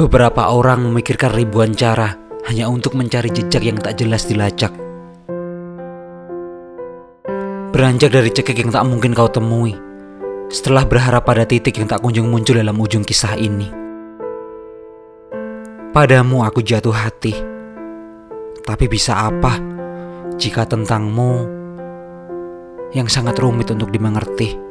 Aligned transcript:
Beberapa 0.00 0.48
orang 0.48 0.88
memikirkan 0.88 1.36
ribuan 1.36 1.76
cara 1.76 2.16
hanya 2.48 2.72
untuk 2.72 2.96
mencari 2.96 3.28
jejak 3.28 3.60
yang 3.60 3.76
tak 3.76 4.00
jelas 4.00 4.24
dilacak. 4.24 4.72
Beranjak 7.68 8.08
dari 8.08 8.32
cekik 8.32 8.64
yang 8.64 8.72
tak 8.72 8.88
mungkin 8.88 9.12
kau 9.12 9.28
temui, 9.28 9.76
setelah 10.48 10.88
berharap 10.88 11.28
pada 11.28 11.44
titik 11.44 11.76
yang 11.76 11.84
tak 11.84 12.00
kunjung 12.00 12.32
muncul 12.32 12.56
dalam 12.56 12.80
ujung 12.80 13.04
kisah 13.04 13.36
ini. 13.36 13.68
Padamu 15.92 16.48
aku 16.48 16.64
jatuh 16.64 16.96
hati, 16.96 17.36
tapi 18.64 18.88
bisa 18.88 19.28
apa 19.28 19.60
jika 20.40 20.64
tentangmu 20.64 21.44
yang 22.96 23.04
sangat 23.04 23.36
rumit 23.36 23.68
untuk 23.68 23.92
dimengerti. 23.92 24.69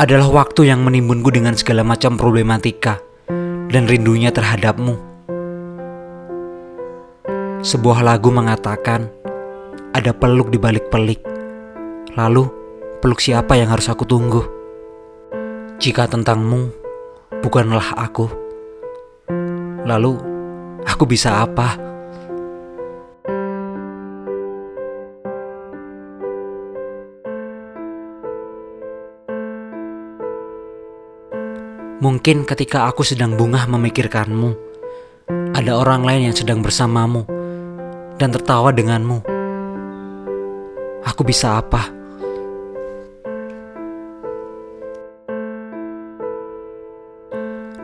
Adalah 0.00 0.32
waktu 0.32 0.72
yang 0.72 0.80
menimbunku 0.80 1.28
dengan 1.28 1.52
segala 1.52 1.84
macam 1.84 2.16
problematika 2.16 3.04
dan 3.68 3.84
rindunya 3.84 4.32
terhadapmu. 4.32 4.96
Sebuah 7.60 8.00
lagu 8.00 8.32
mengatakan, 8.32 9.12
ada 9.92 10.16
peluk 10.16 10.48
di 10.48 10.56
balik 10.56 10.88
pelik. 10.88 11.20
Lalu, 12.16 12.48
peluk 13.04 13.20
siapa 13.20 13.60
yang 13.60 13.68
harus 13.68 13.92
aku 13.92 14.08
tunggu? 14.08 14.40
Jika 15.76 16.08
tentangmu 16.08 16.72
bukanlah 17.44 17.92
aku, 18.00 18.24
lalu 19.84 20.16
aku 20.88 21.04
bisa 21.04 21.44
apa? 21.44 21.89
Mungkin 32.00 32.48
ketika 32.48 32.88
aku 32.88 33.04
sedang 33.04 33.36
bungah 33.36 33.68
memikirkanmu, 33.68 34.56
ada 35.52 35.76
orang 35.76 36.00
lain 36.00 36.32
yang 36.32 36.36
sedang 36.36 36.64
bersamamu 36.64 37.28
dan 38.16 38.32
tertawa 38.32 38.72
denganmu. 38.72 39.20
Aku 41.04 41.20
bisa 41.28 41.60
apa? 41.60 41.92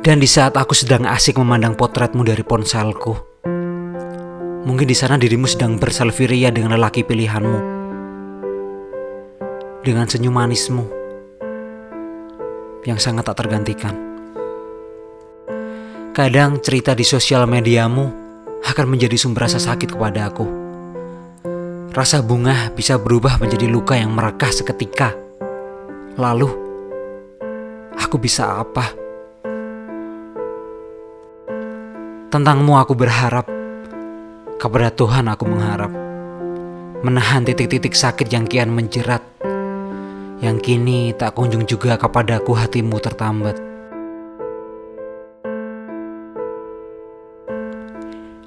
Dan 0.01 0.17
di 0.17 0.25
saat 0.25 0.57
aku 0.57 0.73
sedang 0.73 1.05
asik 1.05 1.37
memandang 1.37 1.77
potretmu 1.77 2.25
dari 2.25 2.41
ponselku, 2.41 3.13
mungkin 4.65 4.89
di 4.89 4.97
sana 4.97 5.21
dirimu 5.21 5.45
sedang 5.45 5.77
berselfie 5.77 6.25
ria 6.25 6.49
dengan 6.49 6.73
lelaki 6.73 7.05
pilihanmu, 7.05 7.61
dengan 9.85 10.09
senyum 10.09 10.33
manismu 10.33 10.85
yang 12.87 13.03
sangat 13.03 13.27
tak 13.27 13.43
tergantikan. 13.43 14.06
Kadang 16.17 16.65
cerita 16.65 16.97
di 16.97 17.05
sosial 17.05 17.45
mediamu 17.45 18.09
akan 18.65 18.87
menjadi 18.89 19.21
sumber 19.21 19.45
rasa 19.45 19.61
sakit 19.61 20.01
kepada 20.01 20.33
aku. 20.33 20.49
Rasa 21.93 22.25
bunga 22.25 22.73
bisa 22.73 22.97
berubah 22.97 23.37
menjadi 23.37 23.69
luka 23.69 24.01
yang 24.01 24.17
merekah 24.17 24.49
seketika. 24.49 25.13
Lalu, 26.17 26.49
aku 28.01 28.17
bisa 28.17 28.65
apa? 28.65 28.97
Tentangmu 32.33 32.81
aku 32.81 32.97
berharap, 32.97 33.45
kepada 34.57 34.89
Tuhan 34.97 35.29
aku 35.29 35.45
mengharap. 35.45 35.93
Menahan 37.05 37.45
titik-titik 37.45 37.93
sakit 37.93 38.33
yang 38.33 38.49
kian 38.49 38.73
menjerat, 38.73 39.21
yang 40.41 40.57
kini 40.65 41.13
tak 41.13 41.37
kunjung 41.37 41.69
juga 41.69 42.01
kepadaku 42.01 42.57
hatimu 42.57 43.05
tertambat. 43.05 43.66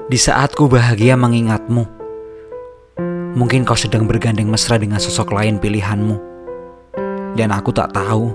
Di 0.09 0.17
saat 0.17 0.57
ku 0.57 0.65
bahagia 0.65 1.13
mengingatmu, 1.13 1.85
mungkin 3.37 3.61
kau 3.61 3.77
sedang 3.77 4.09
bergandeng 4.09 4.49
mesra 4.49 4.81
dengan 4.81 4.97
sosok 4.97 5.37
lain 5.37 5.61
pilihanmu, 5.61 6.17
dan 7.37 7.53
aku 7.53 7.69
tak 7.69 7.93
tahu. 7.93 8.33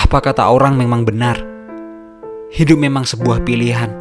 Apa 0.00 0.32
kata 0.32 0.48
orang 0.48 0.80
memang 0.80 1.04
benar? 1.04 1.36
Hidup 2.56 2.80
memang 2.80 3.04
sebuah 3.04 3.44
pilihan, 3.44 3.92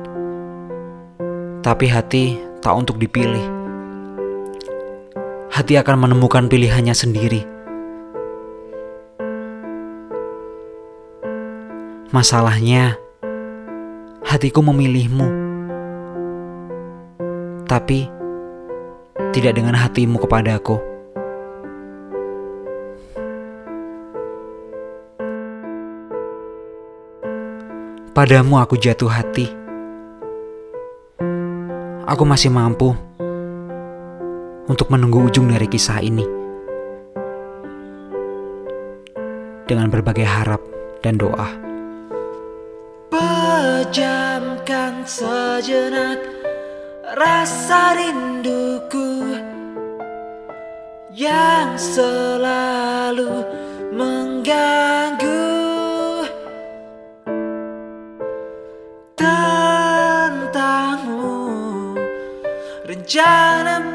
tapi 1.59 1.91
hati 1.91 2.39
tak 2.63 2.71
untuk 2.71 3.03
dipilih. 3.03 3.51
Hati 5.51 5.75
akan 5.75 6.07
menemukan 6.07 6.47
pilihannya 6.47 6.95
sendiri. 6.95 7.60
Masalahnya, 12.11 12.99
hatiku 14.27 14.59
memilihmu, 14.59 15.31
tapi 17.63 18.11
tidak 19.31 19.55
dengan 19.55 19.79
hatimu 19.79 20.19
kepadaku. 20.19 20.75
Padamu 28.11 28.59
aku 28.59 28.75
jatuh 28.75 29.07
hati. 29.07 29.47
Aku 32.11 32.27
masih 32.27 32.51
mampu 32.51 32.91
untuk 34.67 34.91
menunggu 34.91 35.31
ujung 35.31 35.47
dari 35.47 35.71
kisah 35.71 36.03
ini. 36.03 36.27
Dengan 39.63 39.87
berbagai 39.87 40.27
harap 40.27 40.59
dan 40.99 41.15
doa 41.15 41.70
pejamkan 43.11 45.03
sejenak 45.03 46.23
rasa 47.19 47.99
rinduku 47.99 49.35
yang 51.11 51.75
selalu 51.75 53.43
mengganggu. 53.91 55.43
Tentangmu 59.19 60.39
rencana 62.87 63.91